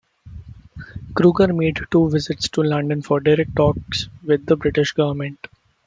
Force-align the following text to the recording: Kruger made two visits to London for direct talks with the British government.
Kruger 1.13 1.53
made 1.53 1.77
two 1.91 2.09
visits 2.09 2.49
to 2.49 2.63
London 2.63 3.03
for 3.03 3.19
direct 3.19 3.55
talks 3.55 4.09
with 4.25 4.47
the 4.47 4.55
British 4.57 4.93
government. 4.93 5.45